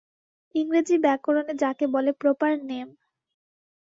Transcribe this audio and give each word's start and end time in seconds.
ইংরেজি 0.55 0.95
ব্যাকরণে 0.97 1.53
যাকে 1.61 1.85
বলে 1.87 2.11
প্রপার 2.21 2.51
নেম। 2.63 2.87